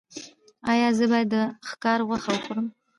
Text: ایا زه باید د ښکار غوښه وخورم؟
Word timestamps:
ایا 0.71 0.89
زه 0.97 1.05
باید 1.11 1.27
د 1.33 1.35
ښکار 1.69 1.99
غوښه 2.07 2.29
وخورم؟ 2.35 2.67